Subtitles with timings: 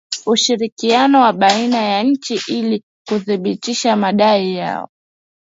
[0.25, 4.89] Ushirikiano wa baina ya nchi ili kuthibitisha madai hayo